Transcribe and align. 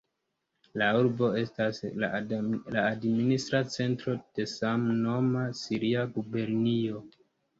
La 0.81 0.85
urbo 0.99 1.27
estas 1.41 1.81
la 2.03 2.07
administra 2.83 3.61
centro 3.75 4.15
de 4.39 4.47
samnoma 4.53 5.43
siria 5.63 6.09
gubernio. 6.19 7.07